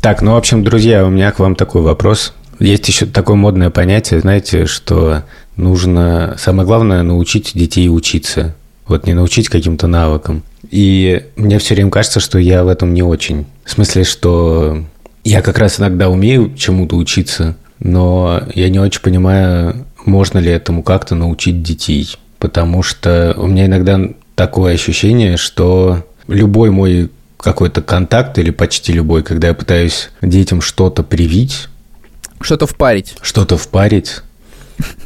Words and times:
Так, 0.00 0.22
ну, 0.22 0.34
в 0.34 0.36
общем, 0.36 0.62
друзья, 0.62 1.04
у 1.04 1.10
меня 1.10 1.32
к 1.32 1.40
вам 1.40 1.56
такой 1.56 1.82
вопрос. 1.82 2.32
Есть 2.60 2.86
еще 2.86 3.04
такое 3.04 3.34
модное 3.34 3.70
понятие, 3.70 4.20
знаете, 4.20 4.66
что 4.66 5.24
нужно, 5.56 6.36
самое 6.38 6.66
главное, 6.66 7.02
научить 7.02 7.50
детей 7.54 7.88
учиться. 7.88 8.54
Вот 8.86 9.06
не 9.06 9.14
научить 9.14 9.48
каким-то 9.48 9.88
навыкам. 9.88 10.44
И 10.70 11.24
мне 11.36 11.58
все 11.58 11.74
время 11.74 11.90
кажется, 11.90 12.20
что 12.20 12.38
я 12.38 12.62
в 12.62 12.68
этом 12.68 12.94
не 12.94 13.02
очень. 13.02 13.46
В 13.64 13.70
смысле, 13.72 14.04
что 14.04 14.84
я 15.24 15.42
как 15.42 15.58
раз 15.58 15.80
иногда 15.80 16.08
умею 16.08 16.54
чему-то 16.56 16.96
учиться, 16.96 17.56
но 17.80 18.42
я 18.54 18.68
не 18.68 18.78
очень 18.78 19.02
понимаю, 19.02 19.84
можно 20.04 20.38
ли 20.38 20.50
этому 20.50 20.84
как-то 20.84 21.16
научить 21.16 21.62
детей. 21.62 22.16
Потому 22.38 22.84
что 22.84 23.34
у 23.36 23.48
меня 23.48 23.66
иногда 23.66 24.00
такое 24.36 24.74
ощущение, 24.74 25.36
что 25.36 26.04
любой 26.28 26.70
мой 26.70 27.10
какой-то 27.38 27.82
контакт 27.82 28.38
или 28.38 28.50
почти 28.50 28.92
любой, 28.92 29.22
когда 29.22 29.48
я 29.48 29.54
пытаюсь 29.54 30.10
детям 30.20 30.60
что-то 30.60 31.02
привить, 31.02 31.68
что-то 32.40 32.66
впарить. 32.66 33.16
Что-то 33.20 33.56
впарить 33.56 34.20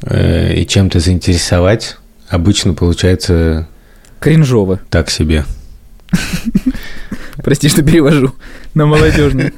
э, 0.03 0.55
и 0.55 0.67
чем-то 0.67 1.01
заинтересовать, 1.01 1.97
обычно 2.29 2.75
получается... 2.75 3.69
Кринжово. 4.21 4.81
Так 4.91 5.11
себе. 5.11 5.45
Прости, 7.43 7.69
что 7.69 7.83
перевожу 7.83 8.35
на 8.75 8.87
молодежный. 8.87 9.53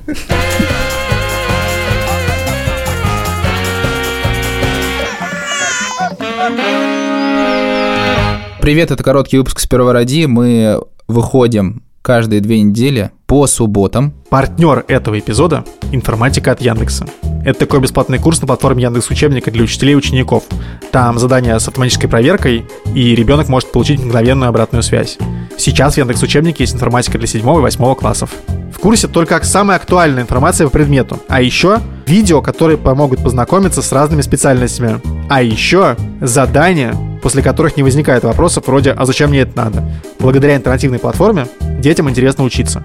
Привет, 8.60 8.90
это 8.90 9.02
короткий 9.04 9.36
выпуск 9.36 9.60
с 9.60 9.66
первого 9.66 9.92
ради. 9.92 10.24
Мы 10.24 10.80
выходим 11.06 11.82
каждые 12.04 12.42
две 12.42 12.60
недели 12.60 13.10
по 13.26 13.46
субботам. 13.46 14.12
Партнер 14.28 14.84
этого 14.88 15.18
эпизода– 15.18 15.64
информатика 15.90 16.52
от 16.52 16.60
Яндекса. 16.60 17.06
Это 17.46 17.60
такой 17.60 17.80
бесплатный 17.80 18.18
курс 18.18 18.42
на 18.42 18.46
платформе 18.46 18.82
Яндекс 18.82 19.08
Учебника 19.08 19.50
для 19.50 19.64
учителей 19.64 19.92
и 19.92 19.96
учеников. 19.96 20.44
Там 20.92 21.18
задания 21.18 21.58
с 21.58 21.66
автоматической 21.66 22.10
проверкой, 22.10 22.66
и 22.94 23.14
ребенок 23.14 23.48
может 23.48 23.72
получить 23.72 24.04
мгновенную 24.04 24.50
обратную 24.50 24.82
связь. 24.82 25.16
Сейчас 25.56 25.94
в 25.94 25.96
Яндекс 25.96 26.22
Учебнике 26.22 26.64
есть 26.64 26.74
информатика 26.74 27.16
для 27.16 27.26
7 27.26 27.40
и 27.40 27.60
8 27.60 27.94
классов. 27.94 28.30
В 28.70 28.78
курсе 28.80 29.08
только 29.08 29.42
самая 29.42 29.78
актуальная 29.78 30.24
информация 30.24 30.66
по 30.66 30.72
предмету, 30.74 31.18
а 31.28 31.40
еще 31.40 31.80
видео, 32.06 32.42
которые 32.42 32.76
помогут 32.76 33.22
познакомиться 33.24 33.80
с 33.80 33.92
разными 33.92 34.20
специальностями, 34.20 35.00
а 35.30 35.42
еще 35.42 35.96
задания, 36.20 36.94
после 37.24 37.42
которых 37.42 37.78
не 37.78 37.82
возникает 37.82 38.22
вопросов 38.22 38.66
вроде 38.66 38.90
«А 38.90 39.06
зачем 39.06 39.30
мне 39.30 39.40
это 39.40 39.56
надо?». 39.56 39.82
Благодаря 40.18 40.56
интерактивной 40.56 40.98
платформе 40.98 41.46
детям 41.80 42.10
интересно 42.10 42.44
учиться. 42.44 42.84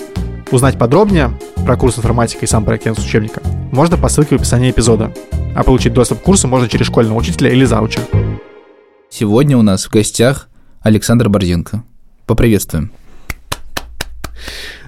Узнать 0.49 0.77
подробнее 0.77 1.37
про 1.65 1.75
курс 1.75 1.97
информатики 1.97 2.45
и 2.45 2.47
сам 2.47 2.63
проект 2.63 2.85
Яндекс 2.85 3.05
Учебника 3.05 3.41
можно 3.73 3.97
по 3.97 4.07
ссылке 4.07 4.37
в 4.37 4.39
описании 4.39 4.71
эпизода. 4.71 5.13
А 5.55 5.63
получить 5.63 5.91
доступ 5.91 6.19
к 6.19 6.23
курсу 6.23 6.47
можно 6.47 6.69
через 6.69 6.87
школьного 6.87 7.17
учителя 7.17 7.51
или 7.51 7.65
зауча. 7.65 7.99
Сегодня 9.09 9.57
у 9.57 9.61
нас 9.61 9.87
в 9.87 9.91
гостях 9.91 10.47
Александр 10.79 11.27
Борзенко. 11.27 11.83
Поприветствуем. 12.25 12.93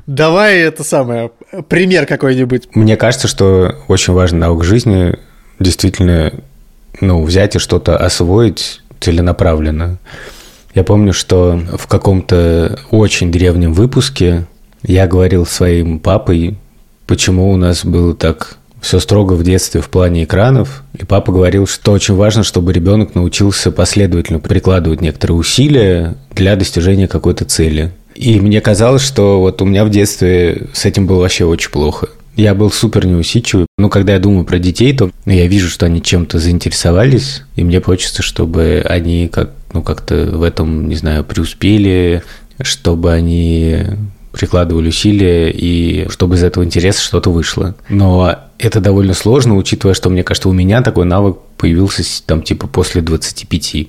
Давай 0.08 0.60
это 0.60 0.86
самое, 0.86 1.30
пример 1.68 2.06
какой-нибудь. 2.06 2.74
Мне 2.74 2.96
кажется, 2.96 3.28
что 3.28 3.76
очень 3.90 4.14
важно 4.14 4.38
наук 4.38 4.64
жизни 4.64 5.20
действительно 5.60 6.32
ну, 7.02 7.22
взять 7.22 7.58
и 7.58 7.60
что-то 7.60 7.98
освоить 7.98 8.82
целенаправленно. 9.02 9.98
Я 10.74 10.84
помню, 10.84 11.12
что 11.12 11.60
в 11.78 11.88
каком-то 11.88 12.80
очень 12.92 13.32
древнем 13.32 13.74
выпуске 13.74 14.46
я 14.84 15.06
говорил 15.08 15.46
своим 15.46 16.00
папой, 16.00 16.58
почему 17.08 17.52
у 17.52 17.58
нас 17.58 17.84
было 17.84 18.16
так 18.16 18.58
все 18.82 19.00
строго 19.00 19.34
в 19.34 19.44
детстве 19.44 19.82
в 19.82 19.90
плане 19.90 20.24
экранов. 20.24 20.84
И 20.98 21.06
папа 21.06 21.32
говорил, 21.32 21.68
что 21.68 21.92
очень 21.92 22.16
важно, 22.16 22.44
чтобы 22.44 22.74
ребенок 22.74 23.14
научился 23.16 23.72
последовательно 23.72 24.40
прикладывать 24.40 25.02
некоторые 25.02 25.38
усилия 25.38 26.16
для 26.34 26.56
достижения 26.56 27.08
какой-то 27.08 27.46
цели. 27.46 27.92
И 28.16 28.40
мне 28.40 28.60
казалось, 28.60 29.04
что 29.04 29.40
вот 29.40 29.62
у 29.62 29.66
меня 29.66 29.86
в 29.86 29.90
детстве 29.90 30.68
с 30.74 30.86
этим 30.86 31.06
было 31.06 31.20
вообще 31.22 31.46
очень 31.46 31.70
плохо. 31.70 32.10
Я 32.36 32.56
был 32.56 32.72
супер 32.72 33.06
неусидчивый. 33.06 33.66
Но 33.78 33.90
когда 33.90 34.14
я 34.14 34.20
думаю 34.20 34.46
про 34.46 34.60
детей, 34.60 34.96
то 34.96 35.12
я 35.26 35.48
вижу, 35.48 35.70
что 35.70 35.86
они 35.86 36.02
чем-то 36.02 36.40
заинтересовались, 36.40 37.44
и 37.56 37.64
мне 37.64 37.82
хочется, 37.82 38.24
чтобы 38.24 38.84
они 38.88 39.28
как, 39.28 39.52
ну, 39.74 39.82
как-то 39.82 40.16
в 40.16 40.44
этом, 40.44 40.88
не 40.88 40.96
знаю, 40.96 41.24
преуспели, 41.24 42.24
чтобы 42.62 43.12
они 43.12 43.84
прикладывали 44.32 44.90
усилия, 44.90 45.52
и 45.52 46.08
чтобы 46.10 46.36
из 46.36 46.44
этого 46.44 46.64
интереса 46.64 47.02
что-то 47.02 47.32
вышло. 47.32 47.76
Но 47.90 48.38
это 48.58 48.80
довольно 48.80 49.14
сложно, 49.14 49.58
учитывая, 49.58 49.94
что, 49.94 50.10
мне 50.10 50.24
кажется, 50.24 50.50
у 50.50 50.54
меня 50.54 50.82
такой 50.82 51.06
навык 51.06 51.38
появился 51.58 52.04
там 52.26 52.42
типа 52.42 52.68
после 52.68 53.02
25. 53.02 53.88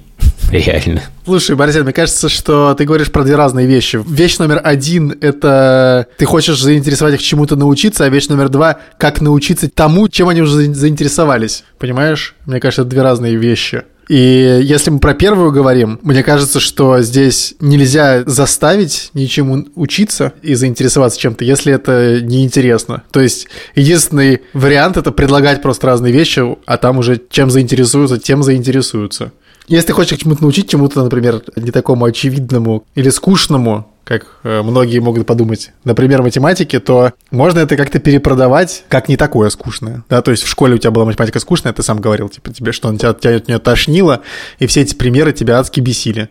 Реально. 0.50 1.02
Слушай, 1.24 1.56
Борисен, 1.56 1.84
мне 1.84 1.92
кажется, 1.92 2.28
что 2.28 2.74
ты 2.74 2.84
говоришь 2.84 3.10
про 3.10 3.24
две 3.24 3.36
разные 3.36 3.66
вещи. 3.66 4.02
Вещь 4.06 4.38
номер 4.38 4.60
один— 4.62 5.16
это 5.20 6.06
ты 6.18 6.24
хочешь 6.24 6.60
заинтересовать 6.60 7.14
их 7.14 7.22
чему-то 7.22 7.56
научиться, 7.56 8.04
а 8.04 8.08
вещь 8.08 8.28
номер 8.28 8.48
два— 8.48 8.78
как 8.98 9.20
научиться 9.20 9.70
тому, 9.70 10.08
чем 10.08 10.28
они 10.28 10.42
уже 10.42 10.72
заинтересовались. 10.72 11.64
Понимаешь? 11.78 12.34
Мне 12.46 12.60
кажется, 12.60 12.82
это 12.82 12.90
две 12.90 13.02
разные 13.02 13.36
вещи. 13.36 13.84
И 14.08 14.60
если 14.62 14.90
мы 14.90 14.98
про 14.98 15.14
первую 15.14 15.52
говорим, 15.52 15.98
мне 16.02 16.22
кажется, 16.22 16.60
что 16.60 17.00
здесь 17.00 17.54
нельзя 17.60 18.24
заставить 18.26 19.10
ничему 19.14 19.66
учиться 19.74 20.32
и 20.42 20.54
заинтересоваться 20.54 21.18
чем-то, 21.18 21.44
если 21.44 21.72
это 21.72 22.20
неинтересно. 22.20 23.04
То 23.10 23.20
есть 23.20 23.46
единственный 23.74 24.42
вариант— 24.52 24.96
это 24.98 25.12
предлагать 25.12 25.62
просто 25.62 25.86
разные 25.86 26.12
вещи, 26.12 26.42
а 26.66 26.76
там 26.76 26.98
уже 26.98 27.20
чем 27.30 27.50
заинтересуются, 27.50 28.18
тем 28.18 28.42
заинтересуются. 28.42 29.32
Если 29.72 29.86
ты 29.86 29.92
хочешь 29.94 30.18
чему-то 30.18 30.42
научить, 30.42 30.68
чему-то, 30.68 31.02
например, 31.02 31.40
не 31.56 31.70
такому 31.70 32.04
очевидному 32.04 32.84
или 32.94 33.08
скучному, 33.08 33.90
как 34.04 34.26
э, 34.42 34.60
многие 34.60 34.98
могут 34.98 35.26
подумать, 35.26 35.70
например, 35.84 36.20
математике, 36.20 36.78
то 36.78 37.14
можно 37.30 37.60
это 37.60 37.74
как-то 37.78 37.98
перепродавать 37.98 38.84
как 38.88 39.08
не 39.08 39.16
такое 39.16 39.48
скучное. 39.48 40.04
Да? 40.10 40.20
То 40.20 40.30
есть 40.30 40.42
в 40.42 40.48
школе 40.48 40.74
у 40.74 40.78
тебя 40.78 40.90
была 40.90 41.06
математика 41.06 41.40
скучная, 41.40 41.72
ты 41.72 41.82
сам 41.82 42.02
говорил, 42.02 42.28
типа, 42.28 42.52
тебе 42.52 42.72
что, 42.72 42.94
тебя, 42.94 43.14
тебя 43.14 43.36
от 43.36 43.48
нее 43.48 43.58
тошнило, 43.58 44.20
и 44.58 44.66
все 44.66 44.82
эти 44.82 44.94
примеры 44.94 45.32
тебя 45.32 45.58
адски 45.58 45.80
бесили. 45.80 46.28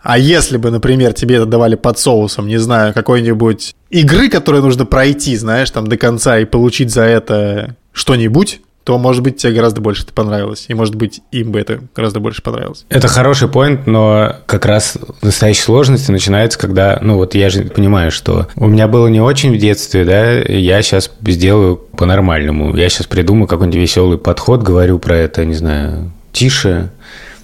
А 0.00 0.16
если 0.16 0.56
бы, 0.56 0.70
например, 0.70 1.12
тебе 1.12 1.38
это 1.38 1.46
давали 1.46 1.74
под 1.74 1.98
соусом, 1.98 2.46
не 2.46 2.58
знаю, 2.58 2.94
какой-нибудь 2.94 3.74
игры, 3.90 4.28
которую 4.28 4.62
нужно 4.62 4.86
пройти, 4.86 5.36
знаешь, 5.36 5.72
там 5.72 5.88
до 5.88 5.96
конца 5.96 6.38
и 6.38 6.44
получить 6.44 6.92
за 6.92 7.02
это 7.02 7.74
что-нибудь, 7.92 8.60
то, 8.86 8.98
может 8.98 9.24
быть, 9.24 9.38
тебе 9.38 9.52
гораздо 9.52 9.80
больше 9.80 10.04
это 10.04 10.12
понравилось. 10.12 10.66
И, 10.68 10.74
может 10.74 10.94
быть, 10.94 11.20
им 11.32 11.50
бы 11.50 11.58
это 11.58 11.80
гораздо 11.96 12.20
больше 12.20 12.40
понравилось. 12.40 12.86
Это 12.88 13.08
хороший 13.08 13.48
поинт, 13.48 13.88
но 13.88 14.36
как 14.46 14.64
раз 14.64 14.96
настоящая 15.22 15.64
сложность 15.64 16.08
начинается, 16.08 16.56
когда, 16.56 17.00
ну 17.02 17.16
вот 17.16 17.34
я 17.34 17.50
же 17.50 17.64
понимаю, 17.64 18.12
что 18.12 18.46
у 18.54 18.68
меня 18.68 18.86
было 18.86 19.08
не 19.08 19.20
очень 19.20 19.52
в 19.52 19.58
детстве, 19.58 20.04
да, 20.04 20.30
я 20.34 20.80
сейчас 20.82 21.10
сделаю 21.20 21.78
по-нормальному. 21.78 22.76
Я 22.76 22.88
сейчас 22.88 23.08
придумаю 23.08 23.48
какой-нибудь 23.48 23.80
веселый 23.80 24.18
подход, 24.18 24.62
говорю 24.62 25.00
про 25.00 25.16
это, 25.16 25.44
не 25.44 25.54
знаю, 25.54 26.12
тише, 26.30 26.92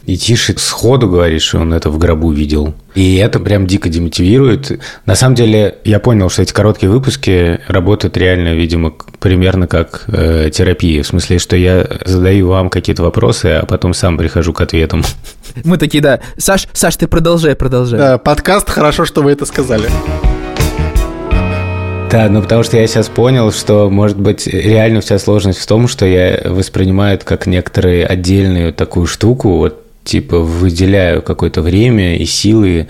и 0.04 0.16
Тише 0.16 0.54
сходу 0.58 1.08
говорит, 1.08 1.42
что 1.42 1.60
он 1.60 1.72
это 1.72 1.90
в 1.90 1.98
гробу 1.98 2.32
видел. 2.32 2.74
И 2.94 3.16
это 3.16 3.38
прям 3.38 3.66
дико 3.66 3.88
демотивирует. 3.88 4.80
На 5.06 5.14
самом 5.14 5.34
деле, 5.34 5.76
я 5.84 6.00
понял, 6.00 6.28
что 6.28 6.42
эти 6.42 6.52
короткие 6.52 6.90
выпуски 6.90 7.60
работают 7.68 8.16
реально, 8.16 8.54
видимо, 8.54 8.92
примерно 9.20 9.66
как 9.66 10.04
э, 10.08 10.50
терапия. 10.52 11.02
В 11.02 11.06
смысле, 11.06 11.38
что 11.38 11.56
я 11.56 11.86
задаю 12.04 12.48
вам 12.48 12.68
какие-то 12.68 13.02
вопросы, 13.02 13.46
а 13.46 13.66
потом 13.66 13.94
сам 13.94 14.18
прихожу 14.18 14.52
к 14.52 14.60
ответам. 14.60 15.04
Мы 15.64 15.78
такие, 15.78 16.02
да. 16.02 16.20
Саш, 16.36 16.66
Саш, 16.72 16.96
ты 16.96 17.06
продолжай, 17.06 17.54
продолжай. 17.54 17.98
Да, 17.98 18.18
подкаст, 18.18 18.68
хорошо, 18.68 19.04
что 19.04 19.22
вы 19.22 19.30
это 19.32 19.46
сказали. 19.46 19.88
Да, 22.10 22.28
ну 22.28 22.42
потому 22.42 22.62
что 22.62 22.76
я 22.76 22.86
сейчас 22.86 23.08
понял, 23.08 23.50
что, 23.52 23.88
может 23.88 24.18
быть, 24.18 24.46
реально 24.46 25.00
вся 25.00 25.18
сложность 25.18 25.60
в 25.60 25.66
том, 25.66 25.88
что 25.88 26.04
я 26.04 26.42
воспринимаю 26.44 27.14
это 27.14 27.24
как 27.24 27.46
некоторые 27.46 28.04
отдельную 28.04 28.74
такую 28.74 29.06
штуку, 29.06 29.56
вот 29.56 29.81
типа 30.04 30.38
выделяю 30.38 31.22
какое-то 31.22 31.62
время 31.62 32.16
и 32.16 32.24
силы, 32.24 32.88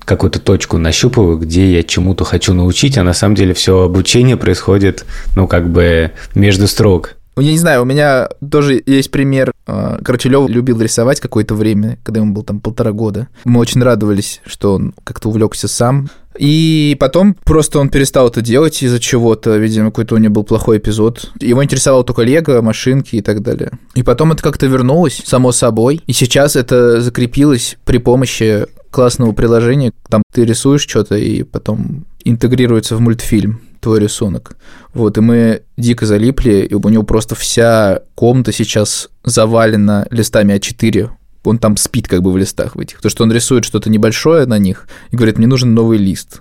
какую-то 0.00 0.40
точку 0.40 0.78
нащупываю, 0.78 1.38
где 1.38 1.72
я 1.72 1.82
чему-то 1.82 2.24
хочу 2.24 2.54
научить, 2.54 2.98
а 2.98 3.04
на 3.04 3.12
самом 3.12 3.34
деле 3.34 3.54
все 3.54 3.82
обучение 3.82 4.36
происходит, 4.36 5.04
ну, 5.36 5.46
как 5.46 5.70
бы 5.70 6.12
между 6.34 6.66
строк. 6.66 7.16
Я 7.36 7.50
не 7.50 7.58
знаю, 7.58 7.82
у 7.82 7.86
меня 7.86 8.28
тоже 8.50 8.82
есть 8.84 9.10
пример. 9.10 9.52
А, 9.66 9.98
короче, 10.04 10.28
любил 10.28 10.80
рисовать 10.80 11.20
какое-то 11.20 11.54
время, 11.54 11.98
когда 12.02 12.20
ему 12.20 12.34
было 12.34 12.44
там 12.44 12.60
полтора 12.60 12.92
года. 12.92 13.28
Мы 13.44 13.60
очень 13.60 13.82
радовались, 13.82 14.42
что 14.44 14.74
он 14.74 14.94
как-то 15.04 15.28
увлекся 15.28 15.66
сам. 15.66 16.10
И 16.38 16.96
потом 17.00 17.34
просто 17.44 17.78
он 17.78 17.88
перестал 17.88 18.28
это 18.28 18.42
делать 18.42 18.82
из-за 18.82 18.98
чего-то. 19.00 19.56
Видимо, 19.56 19.90
какой-то 19.90 20.14
у 20.14 20.18
него 20.18 20.34
был 20.34 20.44
плохой 20.44 20.78
эпизод. 20.78 21.30
Его 21.40 21.62
интересовало 21.64 22.04
только 22.04 22.22
лего, 22.22 22.60
машинки 22.60 23.16
и 23.16 23.22
так 23.22 23.42
далее. 23.42 23.70
И 23.94 24.02
потом 24.02 24.32
это 24.32 24.42
как-то 24.42 24.66
вернулось, 24.66 25.22
само 25.24 25.52
собой. 25.52 26.02
И 26.06 26.12
сейчас 26.12 26.56
это 26.56 27.00
закрепилось 27.00 27.76
при 27.84 27.98
помощи 27.98 28.66
классного 28.90 29.32
приложения. 29.32 29.92
Там 30.08 30.22
ты 30.32 30.44
рисуешь 30.44 30.82
что-то 30.82 31.16
и 31.16 31.42
потом 31.42 32.04
интегрируется 32.24 32.96
в 32.96 33.00
мультфильм 33.00 33.60
твой 33.82 33.98
рисунок. 33.98 34.56
Вот, 34.94 35.18
и 35.18 35.20
мы 35.20 35.62
дико 35.76 36.06
залипли, 36.06 36.66
и 36.70 36.74
у 36.74 36.88
него 36.88 37.02
просто 37.02 37.34
вся 37.34 38.00
комната 38.14 38.52
сейчас 38.52 39.10
завалена 39.24 40.06
листами 40.10 40.54
А4. 40.54 41.10
Он 41.44 41.58
там 41.58 41.76
спит 41.76 42.06
как 42.06 42.22
бы 42.22 42.32
в 42.32 42.36
листах 42.36 42.76
в 42.76 42.80
этих. 42.80 43.00
То, 43.00 43.08
что 43.08 43.24
он 43.24 43.32
рисует 43.32 43.64
что-то 43.64 43.90
небольшое 43.90 44.46
на 44.46 44.58
них 44.58 44.86
и 45.10 45.16
говорит, 45.16 45.38
мне 45.38 45.48
нужен 45.48 45.74
новый 45.74 45.98
лист. 45.98 46.40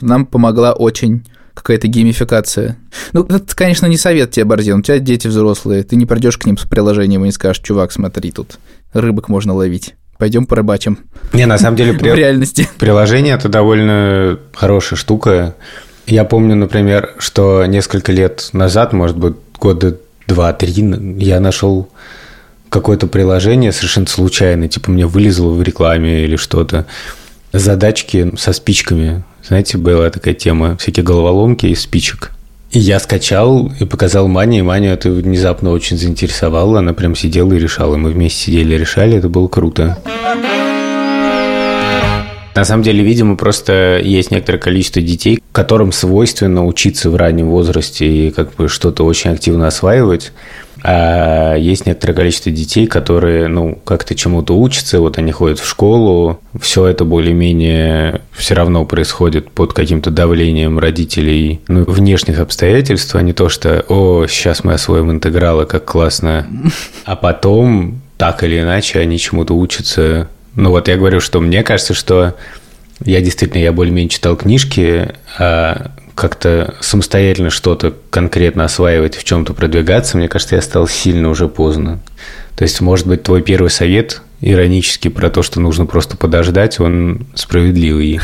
Нам 0.02 0.26
помогла 0.26 0.74
очень 0.74 1.26
какая-то 1.54 1.88
геймификация. 1.88 2.76
Ну, 3.12 3.24
это, 3.24 3.56
конечно, 3.56 3.86
не 3.86 3.96
совет 3.96 4.32
тебе, 4.32 4.44
Борзин. 4.44 4.80
У 4.80 4.82
тебя 4.82 4.98
дети 4.98 5.28
взрослые. 5.28 5.84
Ты 5.84 5.96
не 5.96 6.04
придешь 6.04 6.36
к 6.36 6.44
ним 6.44 6.58
с 6.58 6.64
приложением 6.64 7.22
и 7.22 7.28
не 7.28 7.32
скажешь, 7.32 7.62
чувак, 7.62 7.92
смотри, 7.92 8.30
тут 8.32 8.58
рыбок 8.92 9.28
можно 9.28 9.54
ловить. 9.54 9.94
Пойдем 10.18 10.46
порыбачим. 10.46 10.98
Не, 11.32 11.46
на 11.46 11.58
самом 11.58 11.76
деле, 11.76 11.92
при... 11.98 12.10
в 12.10 12.14
реальности. 12.14 12.68
Приложение 12.78 13.34
это 13.34 13.48
довольно 13.48 14.38
хорошая 14.52 14.98
штука. 14.98 15.56
Я 16.06 16.24
помню, 16.24 16.54
например, 16.54 17.14
что 17.18 17.64
несколько 17.66 18.12
лет 18.12 18.50
назад, 18.52 18.92
может 18.92 19.16
быть, 19.16 19.34
года 19.58 19.96
два-три, 20.26 20.72
я 21.18 21.40
нашел 21.40 21.88
какое-то 22.68 23.06
приложение 23.06 23.72
совершенно 23.72 24.06
случайно, 24.06 24.68
типа 24.68 24.90
мне 24.90 25.06
вылезло 25.06 25.50
в 25.50 25.62
рекламе 25.62 26.24
или 26.24 26.36
что-то, 26.36 26.86
задачки 27.52 28.32
со 28.36 28.52
спичками. 28.52 29.22
Знаете, 29.46 29.78
была 29.78 30.10
такая 30.10 30.34
тема, 30.34 30.76
всякие 30.76 31.04
головоломки 31.04 31.66
из 31.66 31.82
спичек. 31.82 32.32
И 32.72 32.80
я 32.80 32.98
скачал 32.98 33.72
и 33.78 33.84
показал 33.84 34.26
Мане, 34.26 34.58
и 34.58 34.62
Маню 34.62 34.90
это 34.90 35.08
внезапно 35.08 35.70
очень 35.70 35.96
заинтересовало. 35.96 36.80
Она 36.80 36.92
прям 36.92 37.14
сидела 37.14 37.52
и 37.52 37.58
решала. 37.60 37.96
Мы 37.96 38.10
вместе 38.10 38.46
сидели 38.46 38.74
и 38.74 38.78
решали, 38.78 39.18
это 39.18 39.28
было 39.28 39.46
круто. 39.46 39.96
На 42.54 42.64
самом 42.64 42.82
деле, 42.82 43.02
видимо, 43.02 43.36
просто 43.36 44.00
есть 44.02 44.30
некоторое 44.30 44.58
количество 44.58 45.02
детей, 45.02 45.40
которым 45.52 45.90
свойственно 45.92 46.64
учиться 46.64 47.10
в 47.10 47.16
раннем 47.16 47.48
возрасте 47.48 48.06
и 48.06 48.30
как 48.30 48.54
бы 48.54 48.68
что-то 48.68 49.04
очень 49.04 49.30
активно 49.30 49.66
осваивать. 49.66 50.32
А 50.86 51.56
есть 51.56 51.86
некоторое 51.86 52.12
количество 52.12 52.52
детей, 52.52 52.86
которые, 52.86 53.48
ну, 53.48 53.74
как-то 53.84 54.14
чему-то 54.14 54.54
учатся, 54.54 55.00
вот 55.00 55.16
они 55.16 55.32
ходят 55.32 55.58
в 55.58 55.66
школу, 55.66 56.40
все 56.60 56.86
это 56.86 57.06
более-менее 57.06 58.20
все 58.32 58.54
равно 58.54 58.84
происходит 58.84 59.50
под 59.50 59.72
каким-то 59.72 60.10
давлением 60.10 60.78
родителей, 60.78 61.60
ну, 61.68 61.84
внешних 61.84 62.38
обстоятельств, 62.38 63.16
а 63.16 63.22
не 63.22 63.32
то, 63.32 63.48
что, 63.48 63.82
о, 63.88 64.26
сейчас 64.26 64.62
мы 64.62 64.74
освоим 64.74 65.10
интегралы, 65.10 65.64
как 65.64 65.86
классно, 65.86 66.46
а 67.06 67.16
потом 67.16 68.02
так 68.18 68.44
или 68.44 68.60
иначе 68.60 69.00
они 69.00 69.18
чему-то 69.18 69.54
учатся. 69.54 70.28
Ну, 70.56 70.70
вот 70.70 70.88
я 70.88 70.96
говорю, 70.96 71.20
что 71.20 71.40
мне 71.40 71.62
кажется, 71.62 71.94
что 71.94 72.34
я 73.04 73.20
действительно, 73.20 73.60
я 73.60 73.72
более-менее 73.72 74.08
читал 74.08 74.36
книжки, 74.36 75.14
а 75.38 75.90
как-то 76.14 76.74
самостоятельно 76.80 77.50
что-то 77.50 77.94
конкретно 78.10 78.64
осваивать, 78.64 79.16
в 79.16 79.24
чем-то 79.24 79.52
продвигаться, 79.52 80.16
мне 80.16 80.28
кажется, 80.28 80.54
я 80.54 80.62
стал 80.62 80.86
сильно 80.86 81.28
уже 81.28 81.48
поздно. 81.48 82.00
То 82.56 82.62
есть, 82.62 82.80
может 82.80 83.06
быть, 83.06 83.24
твой 83.24 83.42
первый 83.42 83.70
совет 83.70 84.22
иронический 84.40 85.10
про 85.10 85.30
то, 85.30 85.42
что 85.42 85.60
нужно 85.60 85.86
просто 85.86 86.16
подождать, 86.16 86.78
он 86.78 87.26
справедливый. 87.34 88.20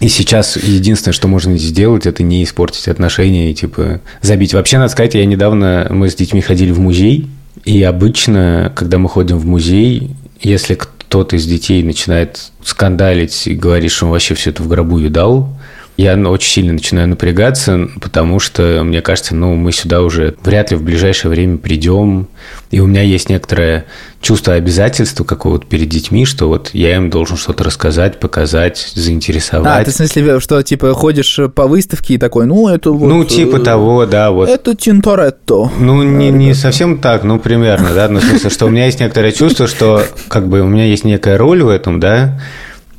И 0.00 0.08
сейчас 0.08 0.56
единственное, 0.56 1.12
что 1.12 1.28
можно 1.28 1.56
сделать, 1.56 2.06
это 2.06 2.24
не 2.24 2.42
испортить 2.42 2.88
отношения 2.88 3.52
и, 3.52 3.54
типа, 3.54 4.00
забить. 4.20 4.52
Вообще, 4.52 4.78
надо 4.78 4.90
сказать, 4.90 5.14
я 5.14 5.24
недавно, 5.24 5.86
мы 5.90 6.10
с 6.10 6.16
детьми 6.16 6.40
ходили 6.40 6.72
в 6.72 6.80
музей, 6.80 7.28
и 7.64 7.82
обычно, 7.84 8.72
когда 8.74 8.98
мы 8.98 9.08
ходим 9.08 9.38
в 9.38 9.46
музей, 9.46 10.10
если 10.40 10.76
кто-то 11.12 11.36
из 11.36 11.44
детей 11.44 11.82
начинает 11.82 12.52
скандалить 12.64 13.46
и 13.46 13.54
говорить, 13.54 13.92
что 13.92 14.06
он 14.06 14.12
вообще 14.12 14.32
все 14.32 14.48
это 14.48 14.62
в 14.62 14.68
гробу 14.68 14.96
видал, 14.96 15.54
я 15.96 16.16
очень 16.16 16.50
сильно 16.50 16.72
начинаю 16.72 17.08
напрягаться, 17.08 17.88
потому 18.00 18.38
что, 18.38 18.82
мне 18.82 19.02
кажется, 19.02 19.34
ну, 19.34 19.54
мы 19.54 19.72
сюда 19.72 20.02
уже 20.02 20.34
вряд 20.42 20.70
ли 20.70 20.76
в 20.76 20.82
ближайшее 20.82 21.30
время 21.30 21.58
придем. 21.58 22.28
И 22.70 22.80
у 22.80 22.86
меня 22.86 23.02
есть 23.02 23.28
некоторое 23.28 23.84
чувство 24.22 24.54
обязательства 24.54 25.24
какого-то 25.24 25.66
перед 25.66 25.88
детьми, 25.88 26.24
что 26.24 26.48
вот 26.48 26.70
я 26.72 26.96
им 26.96 27.10
должен 27.10 27.36
что-то 27.36 27.64
рассказать, 27.64 28.20
показать, 28.20 28.92
заинтересовать. 28.94 29.82
А, 29.82 29.84
ты 29.84 29.90
в 29.90 29.94
смысле, 29.94 30.40
что, 30.40 30.62
типа, 30.62 30.94
ходишь 30.94 31.38
по 31.54 31.66
выставке 31.66 32.14
и 32.14 32.18
такой, 32.18 32.46
ну, 32.46 32.68
это 32.68 32.90
вот... 32.90 33.06
Ну, 33.06 33.24
типа 33.24 33.56
э, 33.56 33.60
того, 33.60 34.06
да, 34.06 34.30
вот. 34.30 34.48
Это 34.48 34.74
Тинторетто. 34.74 35.70
Ну, 35.78 36.02
не, 36.02 36.30
не 36.30 36.54
совсем 36.54 36.98
так, 36.98 37.24
ну, 37.24 37.38
примерно, 37.38 37.92
да, 37.94 38.08
ну, 38.08 38.20
в 38.20 38.24
смысле, 38.24 38.48
что 38.48 38.66
у 38.66 38.70
меня 38.70 38.86
есть 38.86 39.00
некоторое 39.00 39.32
чувство, 39.32 39.66
что, 39.66 40.02
как 40.28 40.48
бы, 40.48 40.62
у 40.62 40.68
меня 40.68 40.84
есть 40.84 41.04
некая 41.04 41.36
роль 41.36 41.62
в 41.62 41.68
этом, 41.68 42.00
да, 42.00 42.40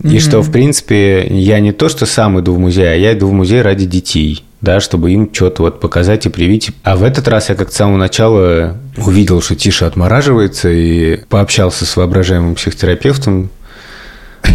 и 0.02 0.08
mm-hmm. 0.08 0.20
что, 0.20 0.42
в 0.42 0.52
принципе, 0.52 1.28
я 1.30 1.60
не 1.60 1.72
то, 1.72 1.88
что 1.90 2.06
сам 2.06 2.40
иду 2.40 2.54
в 2.54 2.60
музей, 2.60 2.92
а 2.92 2.96
я 2.96 3.14
иду 3.14 3.28
в 3.28 3.34
музей 3.34 3.62
ради 3.62 3.86
детей, 3.86 4.44
да, 4.62 4.80
чтобы 4.80 5.12
им 5.12 5.30
что-то 5.32 5.64
вот 5.64 5.80
показать 5.80 6.26
и 6.26 6.30
привить. 6.30 6.72
А 6.84 6.96
в 6.96 7.04
этот 7.04 7.28
раз 7.28 7.50
я 7.50 7.56
как 7.56 7.72
с 7.72 7.76
самого 7.76 7.98
начала 7.98 8.78
увидел, 8.98 9.42
что 9.42 9.56
Тиша 9.56 9.88
отмораживается, 9.88 10.70
и 10.70 11.18
пообщался 11.30 11.86
с 11.86 11.96
воображаемым 11.96 12.56
психотерапевтом 12.56 13.50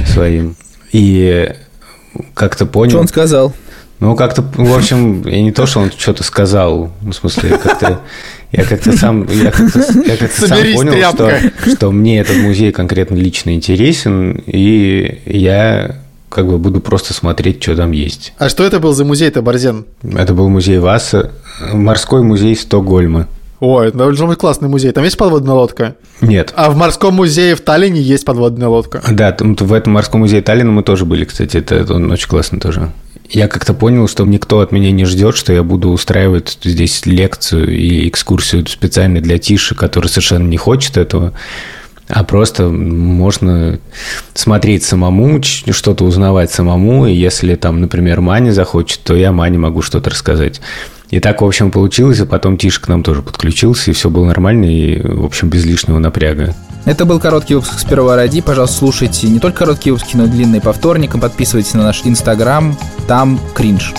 своим. 0.07 0.57
И 0.93 1.51
как-то 2.35 2.67
понял... 2.67 2.91
Что 2.91 3.01
он 3.01 3.09
сказал? 3.09 3.55
Ну, 4.01 4.15
как-то, 4.15 4.43
в 4.43 4.77
общем, 4.77 5.27
я 5.27 5.43
не 5.43 5.51
то, 5.51 5.67
что 5.67 5.81
он 5.81 5.91
что-то 5.91 6.23
сказал, 6.23 6.93
в 7.01 7.13
смысле, 7.13 7.59
как-то 7.59 8.01
я 8.53 8.65
как-то 8.65 8.97
сам, 8.97 9.27
я 9.31 9.51
как-то, 9.51 9.81
я 10.07 10.17
как-то 10.17 10.47
сам 10.47 10.59
понял, 10.59 11.13
что, 11.13 11.73
что 11.75 11.91
мне 11.91 12.21
этот 12.21 12.37
музей 12.37 12.71
конкретно 12.71 13.17
лично 13.17 13.55
интересен, 13.55 14.43
и 14.47 15.21
я 15.27 15.97
как 16.29 16.47
бы 16.47 16.59
буду 16.59 16.81
просто 16.81 17.13
смотреть, 17.13 17.63
что 17.63 17.75
там 17.75 17.91
есть. 17.91 18.33
А 18.39 18.49
что 18.49 18.65
это 18.65 18.79
был 18.79 18.93
за 18.93 19.05
музей-то, 19.05 19.43
Борзен? 19.43 19.87
Это 20.03 20.33
был 20.33 20.49
музей 20.49 20.79
Васа, 20.79 21.33
морской 21.73 22.23
музей 22.23 22.55
Стокгольма. 22.55 23.27
Ой, 23.61 23.89
это 23.89 23.99
должен 23.99 24.29
быть 24.29 24.39
классный 24.39 24.69
музей. 24.69 24.93
Там 24.93 25.03
есть 25.03 25.17
подводная 25.17 25.55
лодка? 25.55 25.97
Нет. 26.21 26.53
А 26.55 26.71
в 26.71 26.77
морском 26.77 27.15
музее 27.15 27.57
в 27.57 27.61
Таллине 27.61 28.01
есть 28.01 28.25
подводная 28.25 28.69
лодка? 28.69 29.03
Да, 29.11 29.37
в 29.41 29.73
этом 29.73 29.95
морском 29.95 30.21
музее 30.21 30.43
Таллина 30.43 30.71
мы 30.71 30.85
тоже 30.85 31.05
были, 31.05 31.25
кстати. 31.25 31.57
Это, 31.57 31.75
это 31.75 31.95
он 31.95 32.11
очень 32.13 32.29
классно 32.29 32.61
тоже 32.61 32.93
я 33.31 33.49
как-то 33.49 33.75
понял, 33.75 34.09
что 34.09 34.25
никто 34.25 34.61
от 34.61 34.73
меня 34.73 34.91
не 34.91 35.05
ждет, 35.05 35.37
что 35.37 35.53
я 35.53 35.63
буду 35.63 35.91
устраивать 35.91 36.59
здесь 36.63 37.05
лекцию 37.07 37.77
и 37.77 38.09
экскурсию 38.09 38.67
специально 38.67 39.21
для 39.21 39.39
Тиши, 39.39 39.75
который 39.75 40.07
совершенно 40.07 40.49
не 40.49 40.57
хочет 40.57 40.97
этого, 40.97 41.35
а 42.09 42.25
просто 42.25 42.69
можно 42.69 43.79
смотреть 44.33 44.83
самому, 44.83 45.43
что-то 45.43 46.05
узнавать 46.05 46.51
самому, 46.51 47.07
и 47.07 47.13
если 47.13 47.55
там, 47.55 47.81
например, 47.81 48.23
Маня 48.23 48.53
захочет, 48.53 49.01
то 49.05 49.15
я 49.15 49.31
Мане 49.31 49.59
могу 49.59 49.83
что-то 49.83 50.09
рассказать. 50.09 50.61
И 51.11 51.21
так, 51.21 51.41
в 51.41 51.45
общем, 51.45 51.71
получилось, 51.71 52.21
и 52.21 52.25
потом 52.25 52.59
Тиша 52.59 52.83
к 52.83 52.89
нам 52.89 53.03
тоже 53.03 53.23
подключился, 53.23 53.91
и 53.91 53.95
все 53.95 54.11
было 54.11 54.27
нормально, 54.27 54.67
и, 54.67 55.01
в 55.01 55.25
общем, 55.25 55.49
без 55.49 55.65
лишнего 55.65 55.99
напряга. 55.99 56.55
Это 56.85 57.05
был 57.05 57.19
короткий 57.21 57.55
выпуск 57.55 57.87
первого 57.89 58.17
ради. 58.17 58.41
Пожалуйста, 58.41 58.79
слушайте 58.79 59.29
не 59.29 59.41
только 59.41 59.59
короткие 59.59 59.93
выпуски, 59.93 60.17
но 60.17 60.25
и 60.25 60.29
длинные 60.29 60.61
по 60.61 60.73
вторникам. 60.73 61.21
Подписывайтесь 61.21 61.75
на 61.75 61.83
наш 61.83 62.03
инстаграм, 62.05 62.77
там 63.07 63.39
кринж. 63.55 63.95